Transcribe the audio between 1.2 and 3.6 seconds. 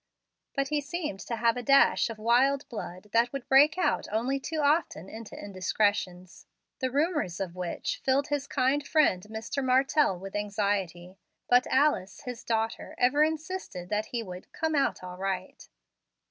have a dash of wild blood that would